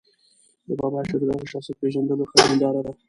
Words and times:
د 0.67 0.69
بابا 0.79 0.99
شعر 1.09 1.21
د 1.27 1.29
هغه 1.35 1.47
شخصیت 1.53 1.77
پېژندلو 1.81 2.25
ښه 2.29 2.37
هنداره 2.49 2.81
ده. 2.85 2.91